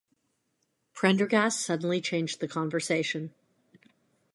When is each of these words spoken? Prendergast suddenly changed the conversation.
Prendergast 0.95 1.59
suddenly 1.59 2.01
changed 2.01 2.39
the 2.39 2.47
conversation. 2.47 3.35